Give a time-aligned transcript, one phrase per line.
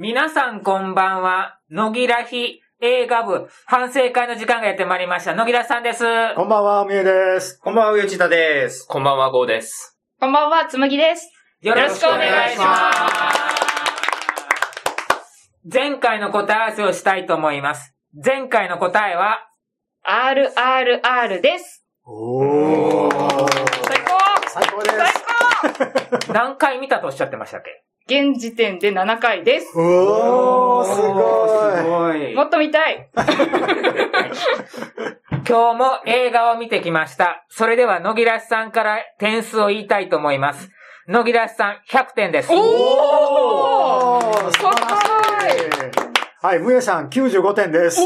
[0.00, 1.58] 皆さんこんばんは。
[1.72, 5.34] 野木らひ映画部反省会の時間がやってまいりました。
[5.34, 6.04] 野木らさんです。
[6.36, 7.58] こんばんは、みえです。
[7.58, 8.86] こんばんは、内田です。
[8.86, 9.98] こんばんは、ゴーです。
[10.20, 11.32] こんばんは、つむぎです。
[11.62, 12.92] よろしくお願いしま
[14.92, 15.50] す。
[15.64, 17.92] 前回の答え合わせをしたいと思います。
[18.24, 19.48] 前回の答えは、
[20.06, 21.84] RRR です。
[22.04, 23.12] おー。
[23.82, 24.16] 最高
[24.48, 24.90] 最高で
[26.22, 26.32] す。
[26.32, 27.82] 何回見たとおっしゃってましたっけ？
[28.08, 29.78] 現時点で7回です。
[29.78, 31.04] おー、すご
[31.76, 31.76] い。
[31.76, 32.34] すごい。
[32.34, 33.06] もっと見たい
[35.46, 37.44] 今日も映画を見てきました。
[37.50, 40.70] それでは野木らしさんから点数を言いたいと思います。
[41.06, 42.50] 野木らしさん100点です。
[42.50, 42.60] おー
[44.52, 45.68] 素晴らしい。
[46.40, 48.00] はい、むえさん95点です。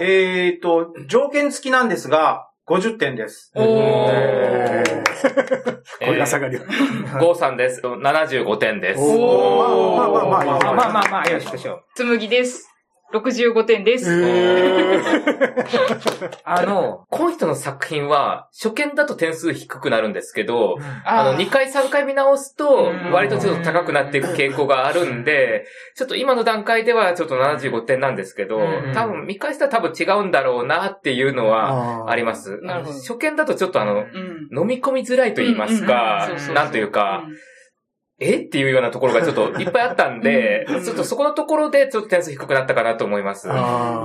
[0.00, 3.50] えーと、条件付きなんですが、50点です。
[3.54, 4.84] おえー。
[4.84, 6.58] ーこれが下がり。
[7.18, 7.80] ゴーさんです。
[7.80, 9.00] 75点です。
[9.00, 11.84] おー、まあまあまあまあ、まあまあまあまあ、よしでしょう。
[11.94, 12.68] つむぎです。
[13.12, 14.10] 65点です。
[14.10, 16.30] えー。
[16.44, 32.60] あの、この人の作品は、初見だと点数低くなるんですけど、あの、2回3回見直すとうん、割とちょっと高くなっていく傾向があるんで、ちょっと今の段階ではちょっと75点なんですけどうん、多分見返したら多分違うんだろうなっていうのはああります。
[32.62, 34.38] 初見だとちょっとあの、うん。
[34.58, 37.24] 飲み込みづらいと言いますかなんというか、
[38.20, 38.38] え？
[38.38, 43.48] っていうようなところがちょっといっぱいあったんでうん、ちょっとそこのところでちょっと点数低くなったかなと思います。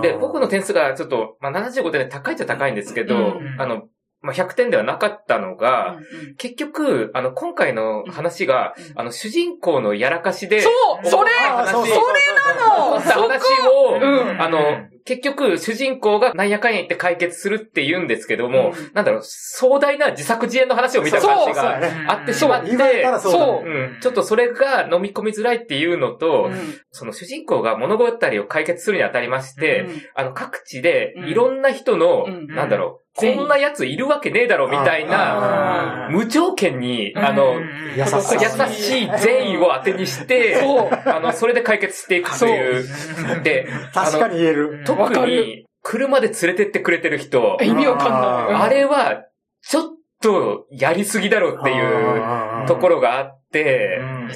[0.02, 3.62] で、僕の点数がちょっと、まあ、75点で高いっちゃ高いんですけど、うん。
[3.62, 3.84] あの、
[4.22, 5.98] まあ、100点ではなかったのが、
[6.38, 9.00] 結局、あの、今回の話が、うん。
[9.02, 10.70] あの、主人公のやらかしで、そ
[11.04, 11.92] うそれ話それ
[12.56, 14.00] なの話を、うん
[14.40, 18.92] あの、結局、主人公がなんやかんや言って解決するって言うんですけども、うん。
[18.94, 23.70] なんだろう、壮大な自作自演の話を見た感じがあってしまって、そう。
[23.70, 23.84] うう。
[23.96, 26.52] ん、ちょっとそれが飲み込みづらいっていうのと、
[26.92, 31.26] その主人公が物語を解決するにあたりまして、あの各地でうん。
[31.28, 32.48] いろんな人の、うん。
[32.48, 37.60] なんだろう、こんな奴いるわけねえだろみたいな、あ無条件に、うんあの、
[37.96, 40.56] 優しい善意を当てにして。
[41.06, 43.44] あの、それで解決していくという。
[43.44, 44.84] で、確かに言える。
[44.86, 48.62] 特に、車で連れてってくれてる人、意味わかんない。
[48.64, 49.26] あれは、
[49.62, 49.84] ちょっ
[50.22, 54.28] とやりすぎだろうっていうところがあって、うんうん。
[54.28, 54.36] 実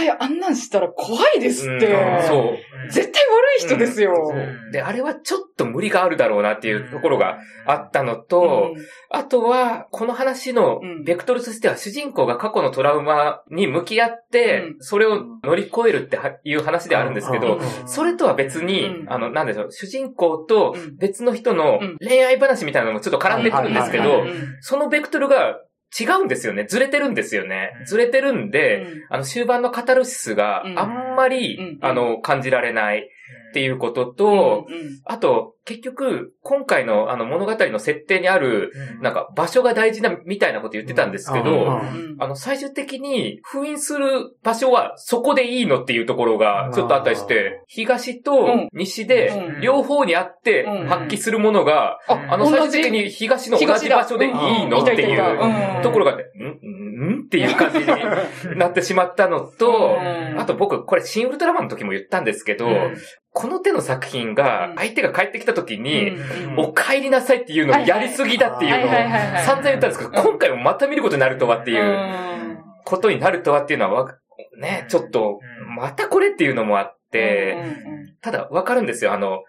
[0.00, 1.86] 際あんなんしたら怖いですって。
[1.92, 2.26] うん。
[2.26, 2.90] そう。
[2.90, 4.12] 絶対悪い人ですよ。
[4.34, 4.70] うん。
[4.70, 8.74] で、あれはちょっと無理があるだろうなっていうところがあったのと、
[9.10, 11.04] あとは、この話のうん。
[11.04, 19.12] ベクトルとしては、主人公が過去のトラウマに向き合ってうん、それを乗り越えるってはいう話であるんですけどうん、それとは別にう、ん。
[19.12, 20.96] あの、なんでしょう、主人公とうん。
[20.96, 21.96] 別の人のうん。
[21.98, 24.24] 恋愛話みたいなのもちょっと絡んでくるんですけど
[24.60, 25.58] そのベクトルが
[25.98, 26.64] 違うんですよね。
[26.64, 27.72] ずれてるんですよね。
[27.86, 31.78] ずれてるんで、あの、終盤のカタルシスがあんまり、うん。
[31.80, 33.08] あの、感じられない
[33.50, 38.72] っていうことと、うんあと、結局、今回のあの物語の設定にある、
[39.02, 42.16] なんか場所が大事なみたいなこと言ってたんですけうんど、うん。
[42.18, 49.60] あの最終的に封印する場所はそこでいいのっていうところがちょっとあったりして、東と西でうん。
[49.60, 50.86] 両方にあってうん。
[50.86, 54.32] 発揮するものが、ああの最終的に東の同じ場所でいい
[54.66, 55.82] のっていううん。
[55.82, 57.08] ところがね、ん？
[57.10, 57.20] ん？
[57.20, 57.86] んっていう感じに
[58.56, 60.40] なってしまったのと、うん。
[60.40, 62.66] あと僕、これ新ウルトラマンの時も言ったんですけど、
[63.32, 66.58] この手の作品が相手が帰ってきた時に、うん。
[66.58, 68.90] お帰りなさいっていうのをやりすぎだっていうのを
[69.44, 71.82] 散々言ったんですけど、今回もまた見ることになるとはっていう。
[71.82, 72.58] うん。
[72.84, 74.14] ことになるとはっていうのはわ、
[74.58, 75.40] ね、ちょっと、
[75.76, 77.56] またこれっていうのもあって、
[78.22, 79.12] ただわかるんですよ。
[79.12, 79.44] あの、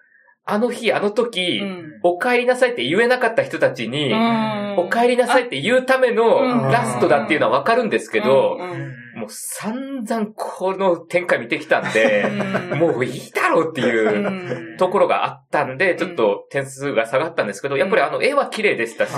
[0.46, 1.62] あの日、あの時、
[2.04, 4.14] お帰りなさいって言えなかった人たちに、
[4.78, 6.72] お帰りなさいって言うためのうん。
[6.72, 8.78] ラストだっていうのはわかるんですけど、うんうん。
[8.80, 8.90] もう
[9.30, 12.24] 散々この展開見てきたんで、
[12.72, 12.80] うん。
[12.80, 19.14] もういいだろうっていうところがあったんで、ちょっと点数が下がったんですけど、やっぱりあの絵は綺麗でしたし。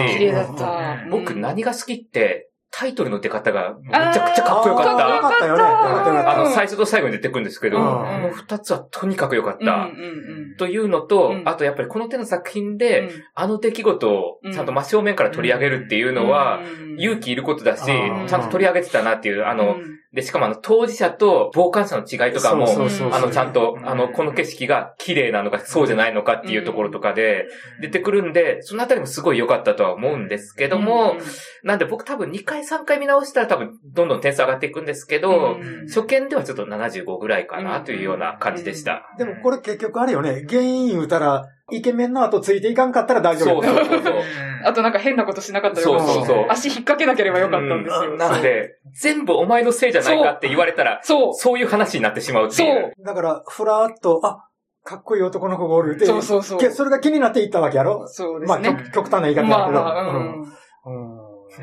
[1.10, 5.16] 僕何が好きって、タイトルの出方がめちゃくちゃかっこよかった。
[5.16, 5.62] よかったよね。
[5.62, 8.10] よかったよかっあの、最初と最後に出てくるんですけど、うん。
[8.10, 9.74] あの二つはとにかく良かっうんた。
[9.74, 10.56] うん。
[10.58, 11.44] というのと、うん。
[11.46, 12.78] あとやっぱりこの手の作品うん。
[12.78, 16.62] で、あの出来事をちゃんと真正面から取り上げるっていうのは、
[16.98, 18.28] 勇気いることだし、うん。
[18.28, 19.76] ちゃんと取り上げてたなっていう、あの、
[20.14, 27.48] で、しかもあの、当事者と傍観者の違いとかも、あの、ちゃんと、あの、この景色が綺麗なのか、そうじゃないのかっていうところとかで、
[27.80, 31.16] 出てくるんで、そのあたりもすごい良かったとは思うんですけども、
[31.64, 38.92] なんで僕多分2回3回見直したら多分、どんどん点数上がっていくんですけど、初見ではちょっと75ぐらいかなというような感じでした。
[38.92, 39.18] た。
[39.18, 40.46] でもこれ結局あれよね。
[40.50, 44.14] 原因言うたら、イケメンの後ついていかんかったら大丈夫そうそうそうそう。
[44.66, 48.12] あとなんか変なことしなかったらよかったそうそうそう足引っ掛けなければよかったんですよ。
[48.12, 51.34] うんなので、全部お前のせいじゃないかって言われたら、そう。
[51.34, 52.94] そういう話になってしまうってそいう。
[52.98, 53.06] う。
[53.06, 54.48] だから、ふらっと、あ、
[54.84, 58.00] かっこいい男の子がおるって、そうそうそうけそれが気になっていったわけやろ？
[58.00, 58.70] まあ、そうですね。
[58.70, 59.56] 極極端な言い方だけど。
[59.56, 60.42] まあまあ、うん。
[60.44, 61.21] うん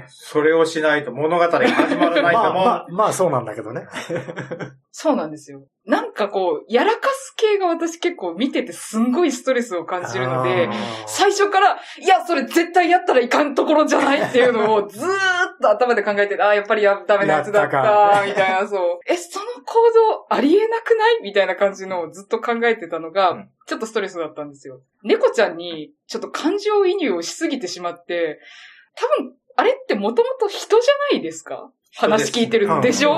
[0.09, 2.65] それをしないと物語が始まらないまあとも。
[2.65, 3.87] まあ、まあそうなんだけどね。
[4.91, 5.63] そうなんですよ。
[5.87, 10.69] なんかこう、やらかす系が私結構見ててすんごいストレスを感じるので
[11.07, 15.11] 最初から、いや、それ絶対やったらいかんところじゃないっていうのを ずーっ
[15.63, 19.01] と頭で考えてて、ああ、やっぱりやダメなやつだったた、みたいな、そう。
[19.07, 24.81] え、その行動ありえなくないみたいな感じのをずっと考えてたのが、うんちょっとストレスだったんですよ。
[25.03, 28.41] 猫ちゃんにちょっと感情移入をしすぎてしまって、
[28.95, 31.71] 多分、あれってもともと人じゃないですか？
[31.97, 33.17] 話聞いてるうんでしょ、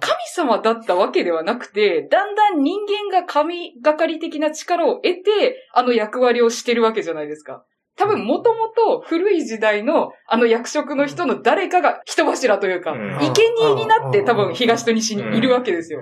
[0.00, 7.64] 神様だったわけではなくて、だんだん人間が神がかり的な力を得て、あの役割をしてるわけじゃないですか。
[7.96, 13.18] 多分、もともと古い時代のあの役職の人の誰かが人柱というか、うん。
[13.18, 16.00] 生贄になって多分東と西にいるわけですよ。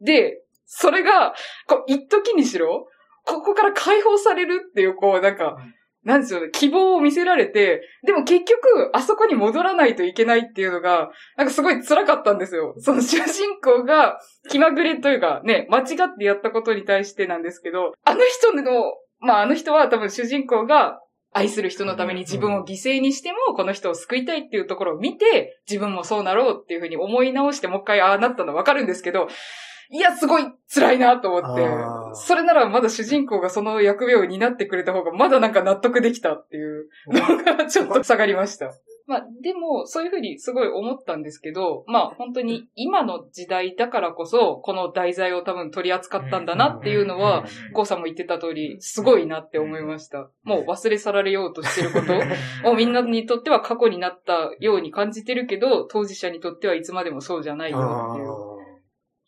[0.00, 1.34] で、それが、
[1.66, 2.88] こう、一時にしろ、
[3.24, 5.56] ここから解放されるっていう、こう、なんか、
[6.06, 12.74] なんですよね、希望を見せられて、でも結局、あそこに戻らないといけないっていうのが、なんかすごい辛かったんですよ。
[12.78, 18.62] その主人公が気まぐれというかね、間違ってやったことに対してなんですけど、あの人の、
[19.18, 21.00] まああの人は多分主人公が
[21.32, 29.26] 愛する人のために自分を犠牲にしてもこの人を救いたいっていうところを見て、自分もそうなろうっていうふうに思い直してもう一回ああなったのわかるんですけど、
[29.90, 31.62] いや、すごい辛いなと思って、
[32.14, 38.70] それならまだ主人公がその役目を担ってくれた方がまだなんか納得できたっていうのがちょっと下がりました。
[39.06, 50.28] まあ、でも、そういうふうにすごい思ったんですけど、まあ、本当に今の時代だからこそ、この題材を多分取り扱ったんだなっていうのは、ゴーさんも言ってた通り、すごいなって思いました。
[50.42, 52.70] もう忘れ去られようとしてること。
[52.70, 58.45] をみんなにとっては過去になったように感じてるけど、当事者にとってはいつまでもそうじゃないよっていう。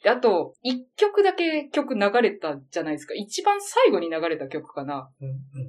[0.02, 3.14] であと、一曲だけ曲流れたじゃないですか。
[3.14, 5.08] 一番最後に流れた曲かな。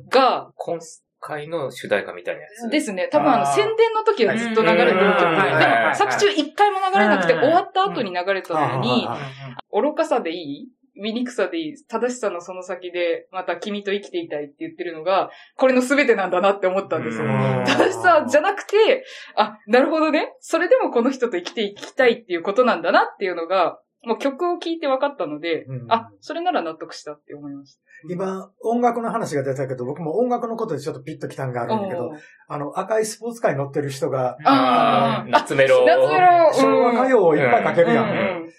[0.10, 0.80] が、今
[1.20, 2.70] 回の主題歌みたいなやつ。
[2.70, 3.10] ですね。
[3.12, 9.08] 多分あの宣伝の時はずっと流れてる曲で、うんでも作中一回も流れなくてうん終わった後に流れたのに
[9.74, 10.70] うん、愚かさでいい？
[11.02, 11.74] 醜さでいい？
[11.88, 17.26] 正しさのその先で、また君と生きていたいって言ってるのが、これの全てなんだなって思ったんですよ。
[17.26, 17.30] うん
[17.66, 19.06] 正しさじゃなくて、
[19.36, 20.34] あ、なるほどね。
[20.40, 27.82] それでもこの人と生きていきたいっていうことなんだなっていうのが、もう曲を聴いて分かったので、うんあ、それなら納得したって思いました。
[28.10, 32.12] 今、音楽の話が出たけど、僕も音楽のことでちょっとピッときたんがあるんだけど
[32.48, 35.86] あの、赤いスポーツカーに乗ってる人が、あー夏メロ。
[35.86, 38.06] 夏メロ昭和歌謡をいっぱいかけるやん。
[38.06, 38.50] うんうん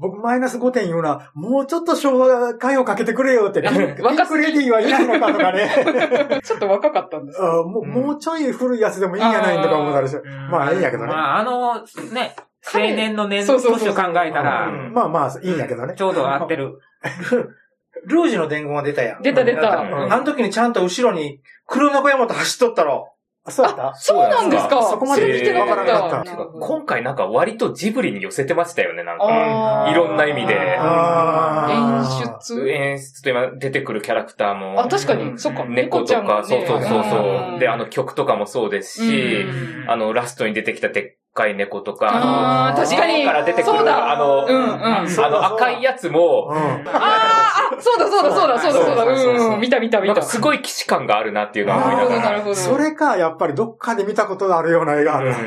[0.00, 5.68] 僕マイナス5点言うのは、もうちょっと昭和歌謡かけてくれよって、ピンク若すぎレディーはいないのかとかね。
[6.42, 7.42] ちょっと若かったんです。
[7.42, 10.26] あもうもうちょい古いやつでもいいんじゃないんとか思ったりして。
[10.50, 11.74] まあいいんやけどねまあ、あの、
[12.14, 12.34] ね、
[12.66, 14.92] 青彼年の年、そうそうそう年を考えたうら、ん。
[14.92, 15.94] まあまあ、いいんやけどね。
[15.96, 16.78] ちょうど合ってる。
[18.06, 19.22] ルージュの伝言が出たやん。
[19.22, 19.76] 出た出た。
[19.78, 20.12] うん。
[20.12, 23.12] あの時にちゃんと後ろに車小山と走っとったろ。
[23.42, 23.94] あそうだった？
[23.94, 24.82] そうなんですか？
[24.82, 26.24] そこまで見てなかった。
[26.60, 29.88] 今回なんか割とジブリに寄せてましたよね、なんか。
[29.90, 30.54] いろんな意味で。
[30.54, 32.04] 演
[32.40, 32.68] 出？
[32.70, 34.80] 演出と今出てくるキャラクターも。
[34.80, 35.64] あ、確かに、そっか。
[35.64, 36.48] 猫とか、ちゃんがね。
[36.48, 37.16] そうそうそうそ
[37.52, 37.56] う。
[37.56, 37.58] ん。
[37.58, 39.90] で、あの曲とかもそうですし、うん。
[39.90, 44.84] あの、ラストに出てきたでっかい猫とか、あー確かにから出てくる、あの、うんうん。
[44.84, 46.56] あの赤いやつも、うん。
[46.56, 49.16] あー、あ、そうだそうだそうだそうだそうだ。
[49.16, 49.60] そうんうん。
[49.60, 50.14] 見た見た見た。
[50.14, 52.20] なんかすごい騎士感があるなっていうのは思いながら。
[52.20, 55.28] なるほどそれか、やっぱりどっかで見たことがあるような映画ある。
[55.28, 55.34] うん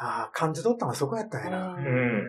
[0.00, 1.74] ああ、感じ取ったのはそこやったんやな。
[1.74, 2.22] うんうん。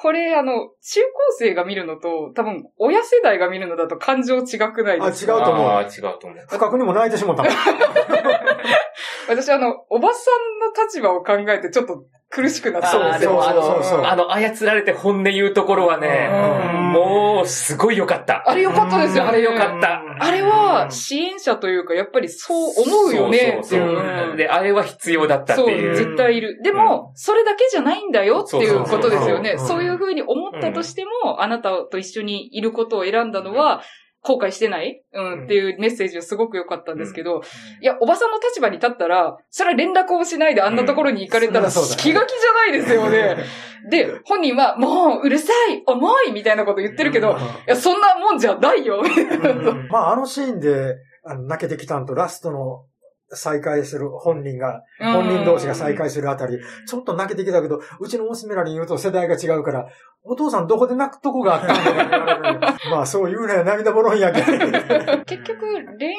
[0.00, 5.32] これ、あの、中高生が見るのと、多分、親世代が見るのだと感情違くないあ、ですか？
[5.38, 5.66] 違うと思う。
[5.68, 5.88] ああ、違う
[6.18, 6.38] と思う。
[6.48, 7.52] 不覚にも泣いてしもったもん。
[9.28, 13.30] 私、あの、おばさんの立場を考えてちょっと苦しくなっそうたんですよ。
[13.30, 16.30] でもあのそうそうそうあの、操られて本音言うところはね、
[16.70, 18.48] うんもう、すごい良かった。
[18.48, 20.02] あれ良かったですよ、あれ良かった。
[20.18, 25.96] あれは、支援者というか、やっぱりそう思うよね、ってそうそうで、あれは必要だったってそう、いう。
[25.96, 26.60] 絶対いる。
[26.62, 29.58] でも、それだけじゃないんだよっていうことですよね。
[29.58, 33.82] そういうふうに思ったとしても、あなたと一緒にいることを選んだのは、
[34.26, 35.00] 後悔してない？
[35.12, 37.42] うん、っていうメッセージはすごく良かったんですけど、
[37.80, 43.36] いや、おばさんの立場に立ったら、それは連絡をしないであんなところに行かれたら、気が気じゃないですよね。
[43.88, 47.34] で、本人は、もう、うるさい重いみたいなこと言ってるけど、い
[47.68, 49.00] や、そんなもんじゃないよ。
[49.04, 49.86] みたいなうん。
[49.90, 52.84] まあ、あのシーンで、あの泣けてきたんと、ラストの
[53.30, 59.86] 再会する本人が、本人同士が再会するあたり、ちょっと泣けてきたけど、うちの娘らに言うと世代が違うから、
[60.22, 64.46] お父さんどこで泣くとこがあったんだ まあ、そう言うなよ、涙もろいんやけど。
[65.24, 65.60] 結局、
[65.98, 66.12] 恋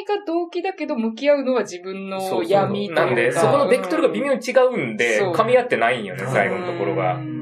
[0.00, 3.04] いが動機だけど、向き合うのは自分のそうそう闇というか。
[3.06, 7.18] なんで、そこのベクトルが微妙に違うんでそう、噛み合ってないんよね、最後のところがう。
[7.18, 7.39] ん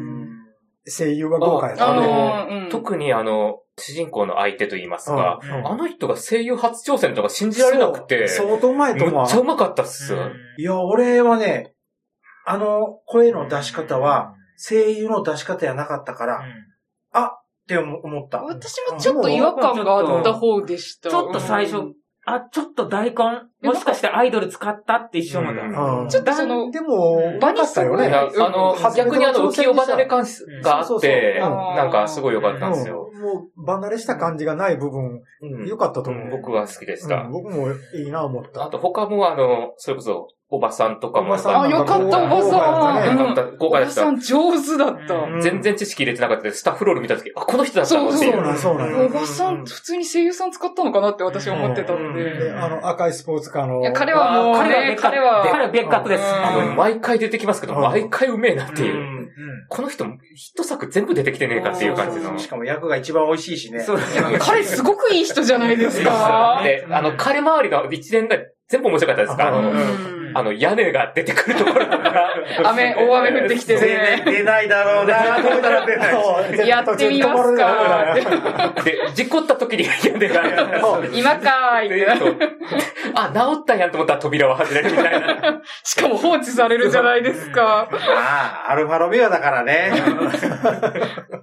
[0.91, 2.07] 声優は豪華やったね。
[2.07, 9.25] あのうん特にあの、主人公の相手と言いますか、うんあの人が声優初挑戦とか信じられなくて、相当うまいとむ思う。
[9.25, 10.15] っちゃうまかったっす。
[10.59, 11.75] いや、俺はね、
[12.45, 16.45] あの声の出し方は、声優の出し方やなかったから、
[17.21, 18.43] って思思った。
[18.43, 21.11] 私もちょっと違和感があった方でした。
[21.11, 23.15] ちょっと最初うんあ、ちょっと大根
[23.61, 25.63] もしかしてアイドル使ったって一瞬思った。
[25.63, 28.15] うんうんちょっとそのでも、場にすごいよね。
[28.15, 30.25] あのうん、逆にあの、浮世離れ感
[30.63, 33.11] があそうそうそうって、うんなんかすごい良かったんですよ。
[33.13, 36.31] うんもう、離れした感じがない部分、うん良かったと思う。
[36.31, 37.33] 僕は好きでしうたん。
[37.33, 38.65] 僕もいいな思った。
[38.65, 43.19] あと他もあの、それこそ、おばさんとかもあ、よかった、おばさん。
[43.19, 45.15] よかった豪華でしたおばさん上手だった。
[45.15, 46.61] うん全然知識入れてなかったです。
[46.61, 48.57] スタッフロール見たとき、あ、この人だったのっていそうなんう。
[48.57, 52.25] そうなんおばさん、普通に声優さん使ったのかなって私は思ってたんうで。
[52.33, 53.81] で、あの、赤いスポーツカーの。
[53.81, 56.21] いや、彼はもうね、彼は、彼は別格です。
[56.21, 58.97] うんあの、毎回出てきますけど、うん毎回うめえなっていう。
[58.97, 59.19] うん
[59.71, 60.11] この人、ヒ
[60.55, 62.39] ット作全部出てきてねえかっていう感じの。
[62.39, 63.81] しかも役が一番美味しいしね。
[63.81, 63.99] そう
[64.41, 66.61] 彼すごくいい人じゃないですか。
[66.65, 68.39] で、あの、彼周りの一連が
[68.69, 69.49] 全部面白かったですか？
[69.49, 72.29] あうんあの、屋根が出てくるところとか。
[72.71, 74.23] 雨、大雨降ってきて 出ね。
[74.27, 76.13] 出ないだろうなと思ったら出ない。
[76.13, 80.43] そう やってみますかで、事故った時に屋根が。
[81.15, 82.07] 今かーいっ
[82.39, 82.49] て。
[83.15, 85.63] あ、治ったやんと思ったら扉は外れるみたいな。
[85.83, 87.89] しかも放置されるじゃないですか。
[87.91, 87.99] ま
[88.67, 89.93] あ、アルファロメオだからね。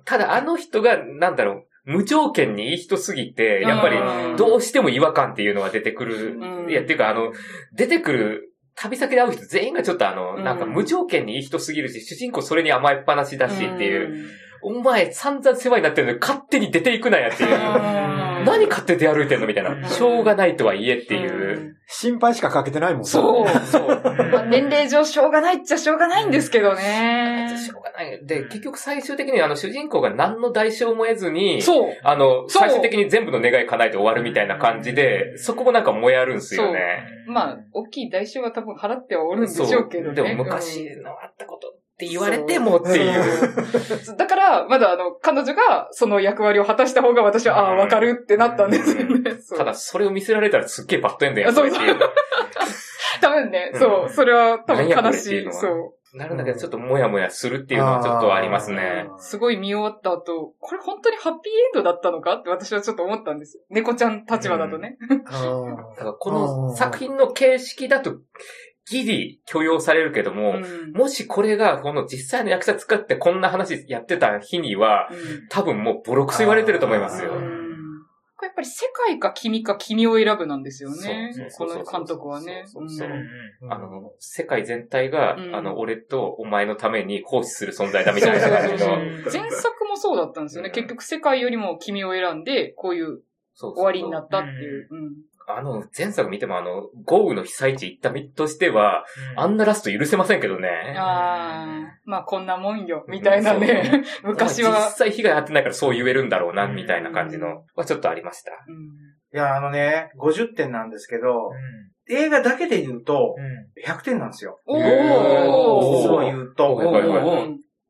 [0.05, 4.36] ただあの人が、なんだろう、無条件にいい人すぎて、やっぱりうん。
[4.38, 6.38] どうしても違和感っていうのが出てくる。
[6.38, 6.70] うん。
[6.70, 7.32] いや、っていうかあの、
[7.74, 10.60] 出てくる、旅先で会う人全員がちょっとあの、うんなん。
[10.60, 14.27] か無条件にいい人すぎるし、主人公それに甘えっぱなしだしっていう、
[14.65, 17.50] お前散々世話になってるのに勝手に出ていくなやっていう。
[17.51, 18.45] うん。
[18.45, 19.88] 何勝手に出歩いてんのみたいうんな。
[19.88, 21.77] しょうがないとはいえっていう。
[21.88, 23.48] 心配しかかけてないもんねそう。
[23.67, 23.88] そう。
[23.88, 27.55] まあ年齢上しょうがないっちゃしょうがないんですけどね。
[27.63, 28.25] しょうがない。
[28.25, 31.91] で、結局最終的にあの主人公が何の代償も得ずに、そう。
[32.03, 37.03] あの、最終的に全部の願い叶えて終わるみたいな感じで、そこもなんか燃えあるんすよね。
[37.27, 40.15] まあ、大きい代償は多分払ってはおるんでしょうけどね。
[40.15, 44.09] でも昔のあったことって言われてもっていう。
[44.09, 49.37] うんだから、まだあの、彼女がその役割を果たした方が私は、ああ、わかるってなったんですよね。
[49.57, 51.53] ただ、それを見せられたらすっげえバッドエンドやん。
[51.53, 51.99] っていう。
[53.21, 55.53] 多分ね、うんそう、それは多分悲しい。
[55.53, 56.17] そう。
[56.17, 59.07] なるんだけど、ちょっともやもやするっていうのはちょっとありますね。
[59.17, 63.63] すごい見終わった後、これ本当にハッピーエンドだったのかって私はちょっと思ったんですよ。
[63.69, 64.97] 猫ちゃん立場だとね。
[65.09, 65.25] うんだ
[65.95, 68.15] からこの作品の形式だと、
[68.89, 75.10] ギリ許容されるけども、うんもしこれが、この実際の役者使ってこんな話やってた日には、
[75.50, 77.34] 多分もうボロクソ言われてると思いますよ
[78.46, 81.34] やっぱり世界か君か君を選ぶなんですよね。
[81.58, 82.65] この監督はね。
[83.70, 88.98] あの、世界全体が、うんあの、俺とお前のために奉仕する存在だみたいな感じの。
[88.98, 90.70] 前作もそうだったんですよね。
[90.70, 93.22] 結局世界よりも君を選んで、こういう
[93.56, 94.89] 終わりになったっていう。
[95.47, 100.95] うんあの、前作見てもあの、豪雨の被災地行った身としては、あんなラスト許せませんけどね。
[100.97, 104.03] ああ、まあこんなもんよ、みたいなね。
[104.23, 104.91] 昔まあは実。
[104.97, 108.51] 際被害あってないからそう言えるんだろうな、みたいな感じの、はちょっとありました。
[108.67, 111.51] うんいや、あのね、50点なんですけど、
[112.09, 113.35] 映画だけで言うと、
[113.85, 114.61] 100点なんですよ。
[114.65, 116.81] おおー実を言うと。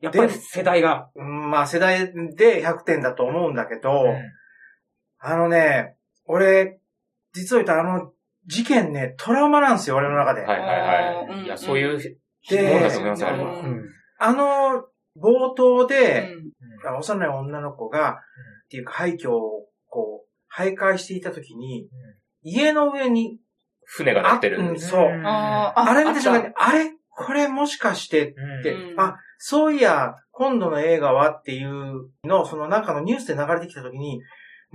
[0.02, 1.10] やっぱり世代が。
[1.16, 3.92] うんまあ世代で100点だと思うんだけど、
[5.20, 5.96] あのね、
[6.26, 6.80] 俺、
[7.36, 8.12] 実を言うとあの
[8.48, 10.42] 事件ね、トラウマなんですよ、俺の中で。
[10.42, 11.38] はいはいはい。
[11.40, 12.18] うんいや、そういうで
[14.20, 14.86] あの、
[15.18, 16.30] 冒頭うで、
[17.00, 18.20] 幼い女の子が、
[18.66, 21.90] っていうか廃墟をこう、徘徊していたときに、
[22.44, 23.40] 家の上に、
[23.84, 24.60] 船が乗ってる。
[24.60, 25.02] うんそう。
[25.02, 26.92] あれ見た瞬間あっに、あれ？
[27.10, 29.00] これもしかしてって、うん。
[29.00, 34.22] あ、そういや、今度の映画はっていうの、そのなんかのニュースで流れてきたときに、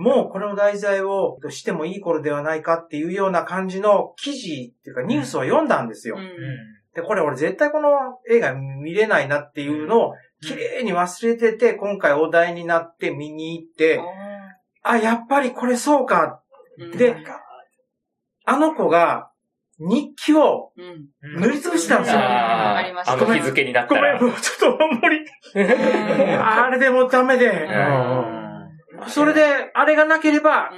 [0.01, 6.17] もうこれの題材をしてもいい頃ではないかっていうような感じの記事っていうかニュースを読んだんですよ。
[6.17, 6.29] うん
[6.93, 7.89] で、これ俺絶対この
[8.29, 14.01] 映画見れないなっていうのを綺麗に忘れてて、今回お題になって見に行って、
[14.83, 16.41] あ、やっぱりこれそうか。
[16.77, 17.15] うんで、
[18.45, 19.31] あの子が
[19.77, 20.81] 日記をう
[21.37, 22.19] ん塗りつぶしたんですよ。
[22.19, 24.21] あありましたあの日付になったごめん、ら。
[24.21, 25.25] もうちょっと無理。
[26.37, 27.67] あれでもダメで。
[29.05, 30.71] うんそれで、あれがなければ、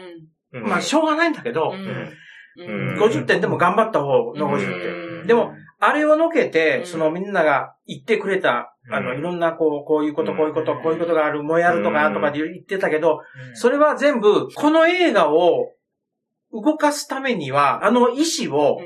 [0.54, 0.64] うん。
[0.64, 2.14] まあ、しょうがないんだけど、うん。
[2.56, 3.00] うん。
[3.02, 5.22] 50点でも頑張った方の50うん。
[5.22, 5.28] 点。
[5.28, 6.86] でも、あれをのけうて、ん。
[6.86, 10.38] そのみんなが言ってくれた、あの、うんいろんな、こう、こういうこと、うん。
[10.38, 13.20] こういうこと、こういうことがある、もうやるとか、うんとかで言ってたけど、
[13.54, 15.72] それは全部、この映画を
[16.52, 18.78] 動かすためには、あの意志を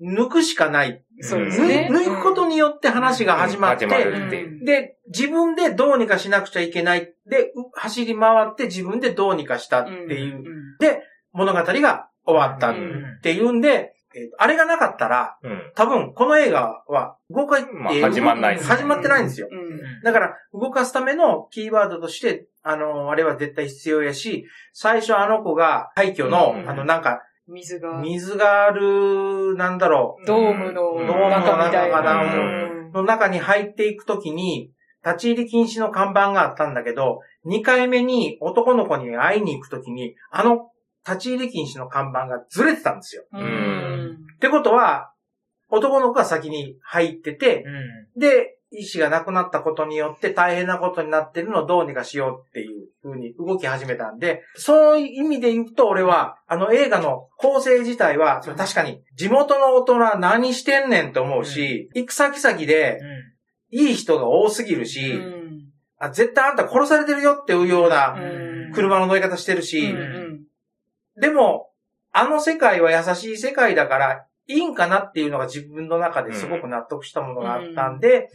[0.00, 1.02] 抜くしかない。
[1.20, 1.88] そうで抜すね。
[1.90, 4.64] 抜くことによって話が始まって、始まるっていう。
[4.64, 7.14] で、自分でどうにかしなくちゃいけない。
[7.28, 10.44] で、う走り回って自分でどうにかしたっていう、
[11.32, 12.74] 物語が終わったっ
[13.22, 15.72] ていうんで、えーとあれがなかったら、うん。
[15.74, 19.48] 多分この映画は動か、まあえー始まんない始まってないんですよ。
[19.50, 31.56] うんだから、動かすためのキーワードとして、あの、あれは絶対必要やし、最初あの子が廃墟の、うんあの、なんか、水が、水がある、なんだろドームのドームの中
[32.92, 34.72] の中に入っていくときに、
[35.04, 40.70] 立ち入り禁止の看板があったんだけど、2回目に男の子に会いに行くときに、あの、
[41.06, 43.24] 立ち入り禁止の看板がずれてたんですよ。
[43.32, 44.18] うん。
[44.34, 45.12] ってことは、
[45.68, 47.64] 男の子が先に入ってて、
[48.16, 63.00] で、意思がなくなったことによって大変なことになってるのをどうにかしようっていう風に動き始めたんで、そういう意味で言うと俺は、あの映画の構成自体は、確かに地元の大人何してんねんと思うし、行く先々で
[63.70, 65.46] いい人が多すぎるし、うん。
[65.98, 68.72] あ絶対あんた殺されてるよっていうようなうん。
[68.74, 70.26] 車の乗り方してるし、うん
[71.18, 71.70] でも、
[72.12, 78.28] あの世界は優しい世界だから、いいんかなっていうのが自分の中ですごく納得したものがあったんで、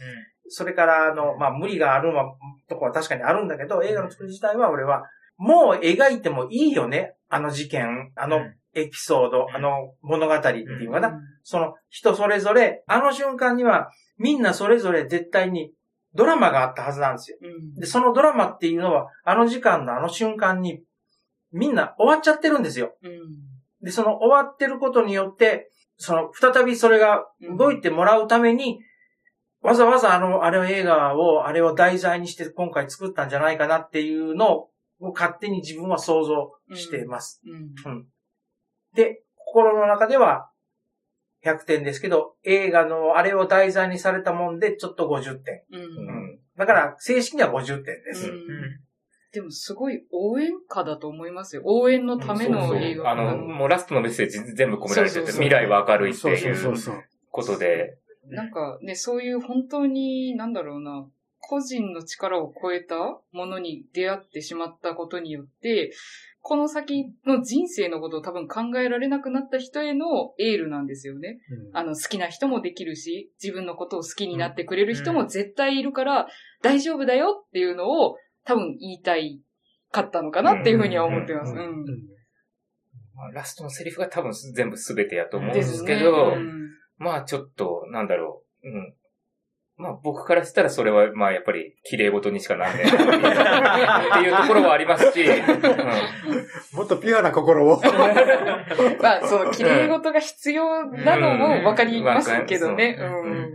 [0.52, 2.34] それから、あの、まあ、無理があるのは、
[2.68, 5.04] とこは確かにあるんだけど、映画の作り自体は俺は、
[5.36, 7.14] もう描いてもいいよね。
[7.28, 8.40] あの事件、あの
[8.74, 11.18] エピソード、あの物語っていうのかな。
[11.42, 15.72] その人それぞれ、あの瞬間には、みんなそれぞれ絶対に
[16.14, 17.38] ドラマがあったはずなんですよ。
[17.40, 20.82] うんで、そのドラマっていうのは、あの時間のあの瞬間に、
[21.50, 22.94] みんな終わっちゃってるんですよ。
[23.02, 23.10] うん
[23.82, 27.26] で、その終わってることによって、その、再びそれが
[27.58, 28.78] 動いてもらうために、
[29.62, 34.68] わざわざあの、あれを映画を、あれを題材にして今回作ったんじゃないかなっていうの
[35.00, 37.40] を、勝手に自分は想像してます。
[37.84, 38.06] うん
[38.94, 40.50] で、心の中では
[41.44, 45.62] 100点ですけど、映画のあれを題材にされたもんで、ちょっと50点。
[45.72, 48.28] うんうんだから、正式には50点です。
[48.28, 48.42] うん
[49.32, 51.62] でもすごい応援歌だと思いますよ。
[51.64, 53.10] 応援のための映画。
[53.10, 56.74] あの、もうラストのメッセージ全部込められてて、そうそうそう未来は明るいっていう。
[57.30, 57.96] ことで、
[58.28, 61.06] なんかね、そういう本当に、なんだろうな、
[61.40, 62.96] 個人の力を超えた
[63.32, 65.92] ものに出会ってしまったことによって、
[66.40, 71.38] この先の人生のことを多分考えられなくなった人へのエールなんですよね。
[71.70, 71.76] うん。
[71.76, 76.26] あの、好きな人もできるし、自分のことを好きになってくれる人も絶対いるから、
[76.60, 79.40] 大丈夫だよっていうのを多分言いたい
[79.92, 81.54] かったのかなっていうふうには思ってます。
[83.32, 85.84] ラストのセリフが多分全部全てやと思うんでです。
[85.84, 86.70] けど、うん。
[86.96, 88.68] まあちょっと、なんだろう。
[88.68, 88.94] うん。
[89.76, 97.80] まあ僕からしたらそれは、まあやっぱり綺麗事にしかなんねえな っていうところはありますし、うもっとピュアな心を。
[99.00, 102.96] まあ、その、綺麗事が必要なのもわかりますけどね。
[102.98, 103.52] うんうん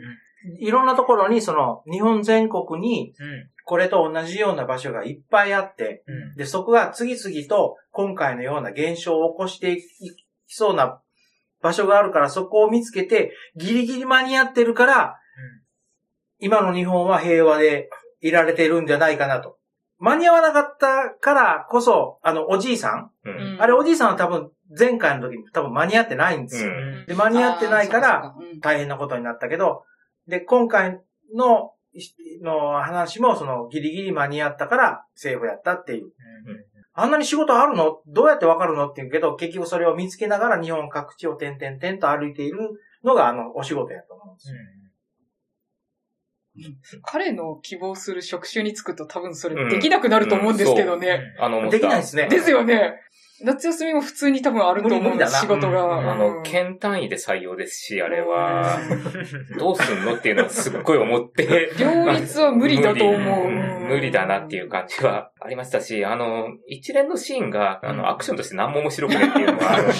[0.59, 3.13] いろんなところに、その、日本全国に、
[3.65, 6.05] これと同じような場所がいっぱいあって、
[6.37, 9.83] で、そこが次々と今回のような現象を起こしていき
[10.47, 11.01] そうな
[11.67, 15.15] 場所があるから、そこを見つけて、ギリギリ間に合ってるから、
[16.39, 17.89] 今の日本は平和で
[18.21, 19.57] いられてるんじゃないかなと。
[19.99, 23.53] 間に合わなかったからこそ、あの、おじいさん、ん。
[23.53, 23.61] うん。
[23.61, 26.69] あれおじいさんは多分前回の時に多分間に合ってないんですよ。
[26.69, 29.83] うんで、間に合ってないから、、大変なことになったけど、
[30.27, 31.01] で、今回
[31.35, 31.73] の、
[32.43, 36.11] の話も、その、ギリギリ間に合ったから、セーフやったっていう。
[36.99, 38.01] あんなに仕事あるの？
[38.07, 38.89] どうやってわかるの？
[38.89, 42.57] って言うけど、結局それを見つけながら日本各地を点々点と歩いている
[43.03, 44.43] のが、あの、お仕事やと思うんで
[46.83, 47.01] すよ。
[47.03, 51.21] 彼の希望する職種に就くと多分それできなくなると思うんですけどね。
[51.39, 52.29] あの、思ったできないですね。
[52.29, 52.95] ですよね。
[53.43, 56.11] 夏休みも普通に多分あると思うんです、仕事が。
[56.11, 58.79] あの、県単位で採用ですし、あれは、
[59.59, 61.71] どうすんのっていうのはすっごい思って。
[61.79, 63.47] 両立は無理だと思う。
[63.87, 69.95] 無理だなっていう感じはありましたし、あの、一連のシーンが、あの、アクションとして何も面白くねっていうのがあるんで、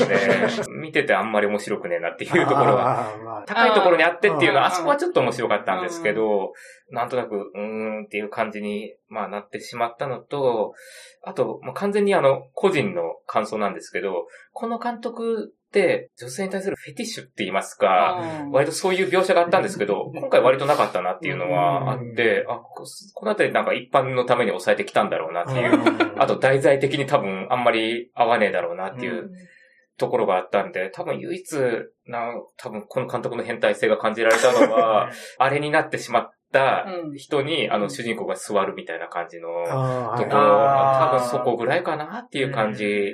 [0.81, 6.53] 見ててあんまり面白くねえなっていうところは、高いところにあってっていうのは、あそこはちょっと面白かったんですけど、
[6.89, 7.61] なんとなく、うー
[8.01, 10.73] んっていう感じに、まあなってしまったのと、
[11.23, 18.19] あと、まあ、完全にあの、個人の感想なんですけど、この監督って女性に対するフェティッシュって言いますか、
[18.51, 26.21] 割とそういう描写があったんですけど、今回割となかったなっていうのはあって、あ、ここのあたりなんか一般のために抑えてきたんだろうなっていう、うん。
[26.21, 29.29] あと題材的に多分あんまり合わねえだろうなっていう
[29.97, 31.57] ところがあったんで、多分唯一
[32.05, 39.47] な、多分この監督の変態性が感じられたのは、 あれになってしまったうん人に、あの主人公が座るみたいな感じの
[40.17, 43.13] ところ、多分そこぐらいかなっていう感じ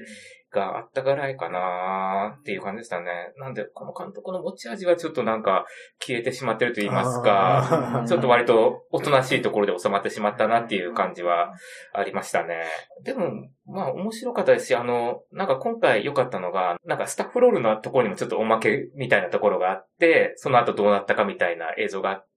[0.54, 3.34] があったぐらいかなっていう感じでしたね。
[3.38, 5.66] なんで、この監督の持ち味はちょっとなんか
[6.00, 11.54] 消えてしまってると言いますか、ちょっと割とおとなしいところで収まってしまったなっていう感じは
[11.94, 12.64] ありましたね。
[13.04, 13.32] でも、
[13.66, 22.33] まあ面白かったですし、あの、なんか今回良かったのが、なんかスタッフロールのところにもちょっとおまけみたいなところがあって、その後どうなったかみたいな映像があって、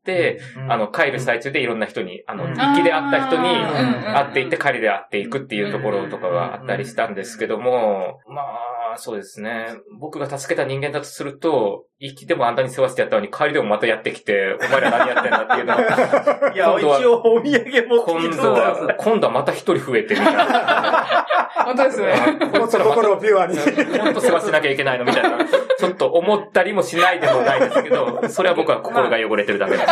[0.68, 2.50] あの、帰る最中でいろんな人に、あの、うん。
[2.52, 4.14] 行きで会った人に、うん。
[4.14, 7.16] 会っていって、帰りで会っていくっていうところとかがあったりしたん。
[7.16, 8.44] ですけども、まあ、
[8.98, 9.76] そうですね。
[9.98, 15.80] 僕が助けた人間だとすると、行きでもあんたに世話してやったのに、帰りでもまたやってきて、お前ら何やってんだっていうのを、
[16.52, 21.06] いや、今度は一応お土産持ってき今て度は、今度はまた一人増えてみたいな。
[21.64, 22.14] 本当ですね。
[22.52, 23.56] こいつらまた心をピュアに。
[23.56, 25.38] もっと世話しなきゃいけないのみたいな、
[25.78, 29.84] ちょっと思ったりもしないでもないですけど、それは僕は心が汚れてるだけです。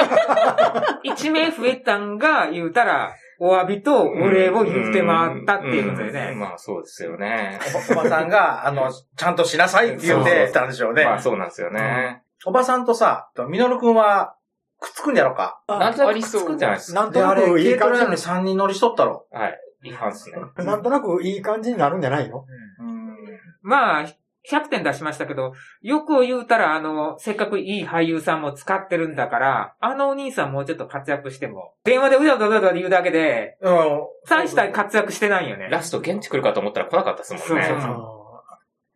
[1.04, 6.32] 一名増えたんが言うたら、お詫びとお礼を言って回ったっていうことでうんね。
[6.36, 7.58] まあそうですよね。
[7.90, 11.04] おばさんが、 あの、ちゃんとしなさいって言ってたんでしょうね。
[11.04, 12.22] まあそうなんですよね。
[12.46, 14.36] おばさんとさ、みのるくんは、
[14.80, 15.60] くっつくんやろか？
[15.68, 17.00] なんとなくくっつくんじゃないですか。
[17.02, 19.26] なんとなれ、くいい感軽トラなのに3人乗りしとったろ。
[19.30, 19.60] はい。
[19.84, 20.36] 違反ですね。
[20.58, 20.66] じ。
[20.66, 22.44] なんとなくいい感じになるんじゃないの？
[23.62, 24.04] まあ、
[24.50, 33.74] 100点出しましたけど、よく言うたら、あの、せっかくいい俳優さんも使ってるんだから、あのお兄さんもうちょっと活躍しても、電話でうだうだうだうだ言うだけで、うん。
[34.28, 35.68] 大した活躍してないよね。
[35.70, 37.66] ラスト現地来るかと思ったら来なかったですもんね。
[37.66, 38.24] そうそうあ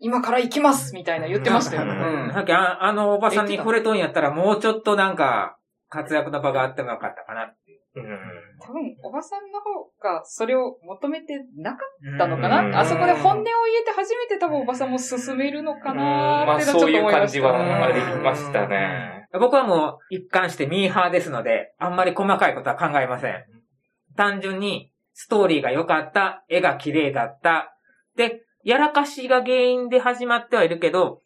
[0.01, 1.93] 今から行きますみたいな言ってましたようね。
[1.93, 2.33] うん。
[2.33, 5.57] さっきああのおばさんに惚れとんやったら、もうちょっとなんか、
[5.89, 7.81] 活躍の場があってもよかったかなっていう。
[7.97, 8.19] うん
[8.61, 17.19] 多分、おばさんの方がそれを求めてなかうんったのかうんなあそこで本音を言えて初めて多分おばさんも進めるのかなまあっていうのはちょっとそういう思いました。
[17.19, 19.29] 感じはありましたね。
[19.39, 23.45] 僕はもう一貫してミーハーですので、あんまり細かいことは考えません。
[24.17, 27.77] 単純に、ストーリーが良かった、絵が綺麗だった。
[28.17, 31.23] で、やらかしが原因で始まってはいるけど、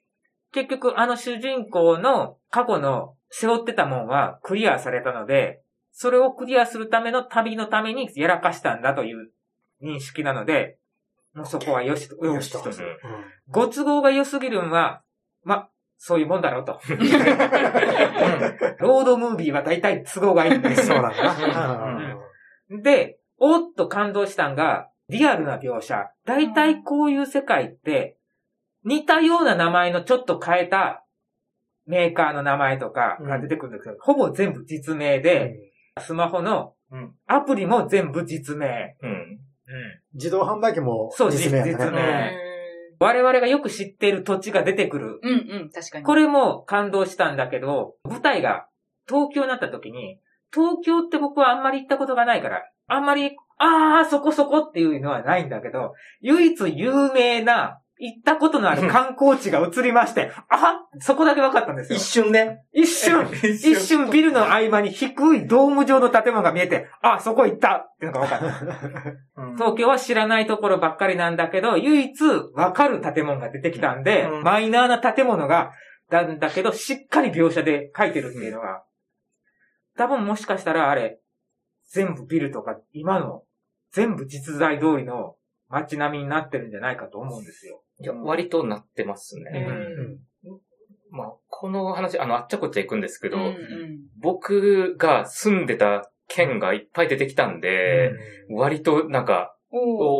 [0.52, 5.61] 結局あの主人公の過去の背負ってたもんはクリアされたので、
[5.92, 9.30] それをクリアするための旅のためにやらかしたんだという
[9.82, 10.78] 認識なので、
[11.34, 12.98] もうそこはよしと、よしとする。
[13.48, 15.02] ご都合が良すぎるんは、
[15.44, 16.80] ま、そういうもんだろうと。
[18.80, 21.02] ロードムービーは大体都合がいいんですそうよ。
[21.02, 22.18] なんだな。
[22.82, 26.10] で、おっと感動したんが、リアルな描写。
[26.24, 28.16] 大体こういう世界って、
[28.84, 31.04] 似たような名前のちょっと変えた
[31.86, 38.96] メーカーの名前とかが出てくるんですけど、ほぼ全部実名で、スマホのうんアプリも全部実名。
[39.02, 39.38] うん。
[40.14, 42.36] 自動販売機もそう実名や実名ね。
[43.00, 45.18] 我々がよく知っている土地が出てくる。
[45.22, 46.04] うんうん、確かに。
[46.04, 48.66] これも感動したんだけど、舞台が
[49.08, 50.20] 東京になった時に、
[50.52, 62.04] 東京って僕はあんまり行ったことがないから、あんまり、あー、そこそこっていうのはないんだけど、唯一有名な、行ったことのある観光地が映りまして、あそこだけ分かったんですよ一。
[62.04, 62.64] 瞬ね。
[62.72, 69.10] 一瞬、一瞬ビルの合間に低いドーム状の建物が見えて、あ、そこ行ったっていうのが分かった。
[69.42, 75.70] うん東京は知らないところばっかりなんだけど、唯一分かる建物が出てきたんで、うんマイナーな建物が、
[76.10, 78.82] なんだけど、しっかり描写で書いてるっていうのが、
[79.96, 81.20] 多分もしかしたらあれ、
[81.90, 83.44] 全部ビルとか、今の、
[83.92, 85.36] 全部実在通りの
[85.72, 87.82] 街並みになってるんじゃないかと思うんですよ。
[88.02, 89.60] いや、割となってますうね。
[89.60, 90.18] ん。
[91.10, 93.54] まあ、この話、あの、あっちゃこっちゃ行くんですけど、うんうん。
[94.20, 98.12] 僕が住んでた県がいっぱい出てきたんで、
[98.50, 99.54] 割となんか、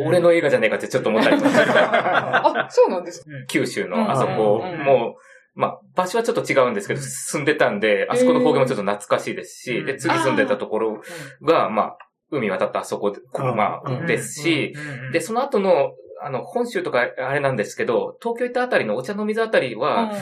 [0.07, 1.51] 俺の映画じゃねえかってちょっと思ったりとか、
[2.67, 3.31] あ、そうなんですか？
[3.49, 4.63] 九州のあそこ。
[4.65, 5.17] うんも、
[5.55, 9.87] まあ、場所はちょっと違うんですけど、住んでたんで、あそこの方言もちょっと懐かしいですし、うん。
[9.87, 11.03] で、次住んでたところ
[11.43, 11.99] が、まあ、
[12.31, 13.15] 海渡ったあそこ
[13.55, 14.73] まあ、うんですし、
[15.05, 15.13] うん。
[15.13, 15.93] で、その後の、
[16.25, 20.13] あの、本州とかあれなんですけど、東京行ったあたりのお茶の水あたりは、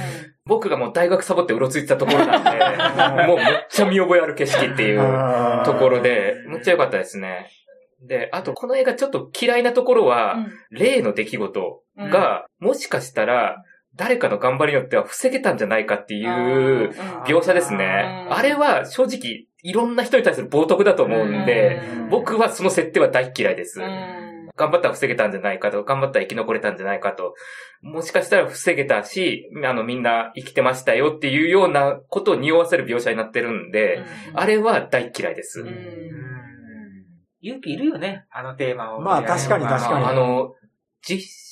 [0.47, 7.51] 僕がもう大学サボってうろついてたところなんで、 もうめっちゃ見覚えある景色っていうところで、むっちゃ良かったですね。
[8.03, 10.39] で、あとこの映画ちょっと嫌いなところは、
[10.71, 13.63] 例の出来事が、もしかしたら、
[13.97, 16.91] 誰かの頑張りによっては防げたんじゃないかっていう
[17.27, 18.25] 描写ですね。
[18.29, 18.35] うん。
[18.35, 23.81] あれは正直、いろんな人に対する冒涜だと思うんで、僕はその設定は大嫌いです。
[24.57, 27.35] 頑張ったら防げたんじゃないかと、頑張ったら生き残れたんじゃないかと、
[27.83, 35.65] もしかしたら防げたし、あのみんな生きてましたよっていうようなことを匂わせる描写になってるんで、あれは大嫌いです。
[37.43, 39.01] 勇気いるよね、あのテーマを。
[39.01, 40.01] まあ確かに確かに。
[40.01, 40.55] まああの、
[41.03, 41.50] 実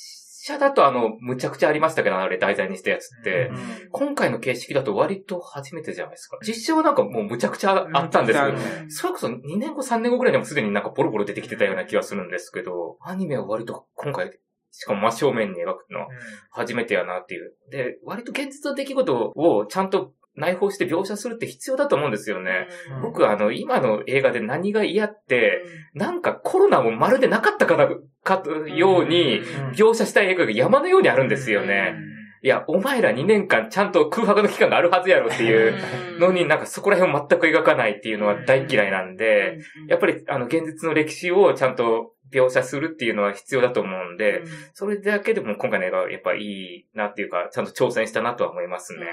[0.49, 3.51] 写だとあの、むちゃくちゃありましたけど、あれ題材にしたやつって、
[3.91, 6.37] 今回の形式だと割と初めてじゃないですか。
[6.45, 8.57] 実写はなんかもうむちゃくちゃあったんですけど、
[8.89, 14.31] それこそ2年後3年後ぐらいにもすでになんかボロボロ出てきてたような気がするんですけど、アニメは割と今回
[14.71, 16.07] しかも真正面に描くのは
[16.51, 17.53] 初めてやなっていう。
[17.71, 22.67] で、割と現実の出来事をちゃんと内包して描写するって必要だと思うんですよね。
[22.95, 23.01] うん。
[23.01, 27.87] 僕はあの、今の映画で何が嫌って、なんかコロナもまるでなかったかな、
[28.23, 29.45] かとように、うん。
[29.71, 31.95] 描写したい映画が山のようにあるんですよね。
[32.41, 35.73] いや、お前ら2年間ちゃんと空白の期間があるはずやろっていう
[36.19, 49.05] のになんかそこら辺を全く描かないっていうのは大嫌いなんで、やっぱりあの現実の歴史をちゃんと描写するっていうのは必要だと思うんで、それだけでも今回の映画はやっぱいいなっていうか、ちゃんと挑戦したなとは思いますね。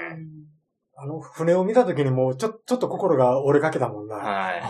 [0.99, 4.15] あの、船を見た時にもう、ちょ、ちょっと心が折れかけたもんな。
[4.15, 4.61] はい。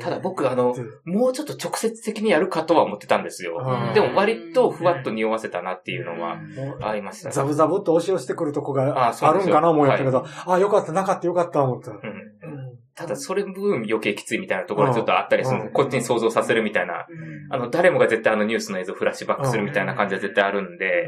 [0.00, 3.56] ただ僕あの、もうちょっと直接的にやるかとは思ってたんですよ。
[3.58, 3.94] うん。
[3.94, 6.38] でも割とふわっと匂わせたなっていうのは
[6.82, 7.34] ありましたね。
[7.34, 11.92] ザブザブっと押し寄せてくるとこがあるんかな思いやったけど、あ、よかった、なかったよかった思った。
[11.92, 11.96] うん。
[11.96, 12.78] うん。
[12.94, 17.06] ただそれ分余計きついみたいなところがちょっとあったりするこっちに想像させるみたいな。
[17.50, 21.06] あの、誰もが絶対あのニュースの映像をフラッシュバックするみたいな感じは絶対あるんで、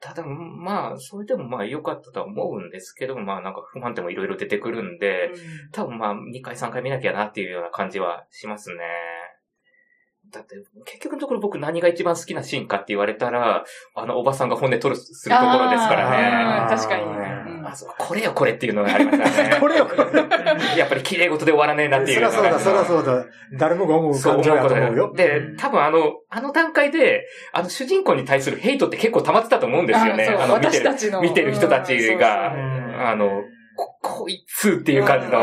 [0.00, 5.30] ただ、まあ、それでもまあ良かったとは思うんですけど、まあなんか不満点もいろいろ出てくるんで、
[5.72, 8.76] 多分まあ2回3回見なきゃなっていうような感じはしますね。
[10.32, 16.76] だって、結局のところ僕何が一番好きなシーンかって言われたら、あのおばさんが骨取る、するところですからね。
[16.76, 19.56] 確かにねうんあそうこれよこれっていうのがありましたね。
[19.60, 20.02] これよ、これ。
[20.76, 22.16] やっぱり綺麗事で終わらねえなっていう。
[22.16, 23.26] そらそうだ、そらそうだ。
[23.58, 25.12] 誰もが思うそう感情やと思うよ。
[25.14, 30.26] で、多分あの、あの段階で、あの主人公に対するヘイトって結構溜まってたと思うんですよね。
[30.26, 31.20] あの、見てる。
[31.22, 33.42] 見てる人たちがうんあの、
[33.76, 35.38] こ、こいつっていう感じの、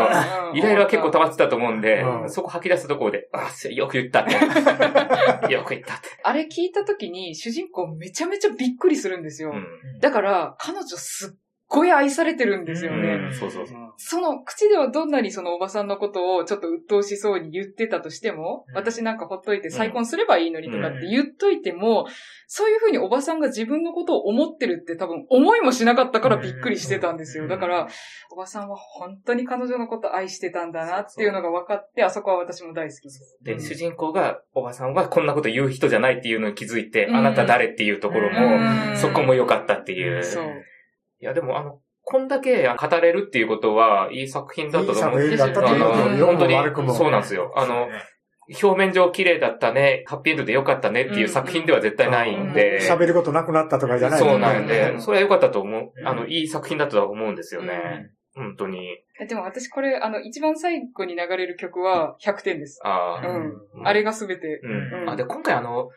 [0.54, 4.34] イライラは結構溜まってたと思うんで、うんそこ吐き出すところで、あ、よく言ったって。
[5.52, 6.08] よく言ったって。
[6.24, 9.52] あれ聞いた時に主人公めちゃめちゃびっくりするんですよ。
[9.52, 9.66] うん
[10.00, 13.13] だから彼女すっごい愛されてるんですよね。
[13.13, 13.77] うんそうそうそう。
[13.97, 22.08] その口ではどんなにそのおばさんのことをちょっと鬱陶しそうに言ってたとしても、うん私なんかほっといて再婚すればいいのにとかって言っといても、
[22.45, 27.47] そういうふうにおばさんが自分のことを思ってるって多分思いもしなかったからびっくりしてたんですよ。
[27.47, 27.88] だから、
[28.32, 33.38] おばさんは本当に彼女のこと愛してたんだなっていうのが分かって、あそこは私も大好きです。
[33.41, 40.23] で、主人公が、おばさんはこんなこと言う人じゃないっていうのに気づいて、うんあなた誰っていうところも、そこも良かったっていう。
[40.23, 40.45] そう。
[41.19, 47.51] いや、でもあの、こんだけ語れるっていうことは、いい作品だったと思うんいいです作品だったとあの良くも本当に、そうなんですよ。
[47.56, 47.89] あの、
[48.63, 55.91] 表面上綺麗だったね、ハッピーエンドで良かったねっていう作品では絶対ないんで、喋ることなくなったとかじゃないそうなんうで、んそれは良かったと思う。
[56.06, 58.10] あの、いい作品だったと思うんですよね。
[58.36, 58.88] 本当に。
[59.19, 62.80] えでも私これ、あの、一番最後に流れる曲は100点です。
[62.86, 63.88] ああ、うん。
[63.88, 64.62] あれがすべて。
[64.63, 65.01] うん。
[65.01, 65.89] うんあ、で、今回あの、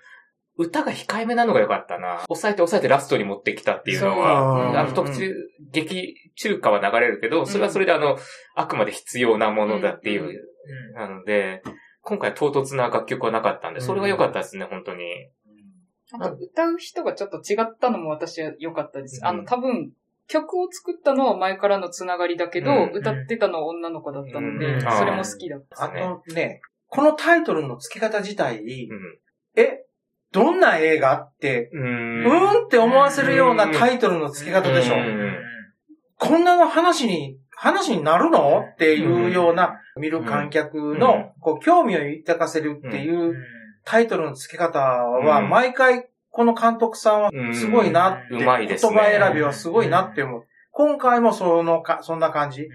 [0.60, 2.20] 歌が控えめなのが良かったな。
[2.28, 5.34] 抑えて抑えてラストに持ってきたっていうのは、あの、特注、
[5.72, 8.18] 劇中歌は流れるけど、それはそれであの、
[8.54, 10.44] あくまで必要なものだっていう、
[10.94, 11.62] なので、
[12.02, 15.04] 今回唐突な楽曲はなかったんで、それは良かったですね、本当に。
[16.12, 19.20] 歌う人がちょっと違ったのも私は良かったです。
[19.22, 19.92] うんあの、多分、
[20.26, 25.84] 曲を作ったのは前からのつながりだけど、うん歌ってたのは女の子だったので、うんそれも好きだった。
[25.84, 29.18] あとね、このタイトルの付け方自体、うん。
[29.56, 29.86] え、
[30.32, 34.94] どんな映画って、ううんーんって思わせるようなタイトルの付け方でしょ。
[34.94, 35.36] うん。
[36.18, 43.34] こんなの話に、話になるのっていうような、見る観客の、こう、興味を抱かせるっていう
[43.84, 45.48] タイトルの付け方は、うん。
[45.48, 47.54] 毎回、この監督さんはうん。
[47.54, 50.44] すごいなって、言葉選びはすごいなって思う。
[50.70, 52.68] 今回もそのか、そんな感じ。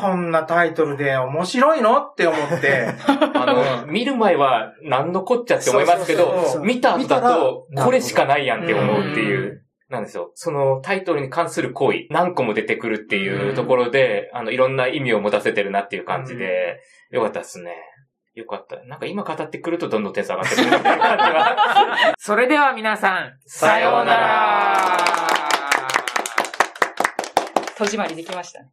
[0.00, 1.98] こんなタイトルで面白いの？
[1.98, 2.88] って思って、
[3.34, 9.52] あの、見る前は何のこっちゃって思いますけどそうそうそう、見た後だとこれしかないやんって思うっていうう。
[9.54, 9.58] ん
[9.88, 10.32] なんですよ。
[10.34, 16.80] そのタイトルに関する行為、何個も出てくるっていうところで、あの、いろんな意味を持たせてるなっていう感じで、
[17.10, 17.74] よかったですね。
[18.34, 18.76] よかった。
[18.84, 20.68] なんか今語ってくるとどんどん点数上がってくる。
[22.18, 24.96] それでは皆さん、さようなら
[27.76, 28.68] 戸締まりできましたね。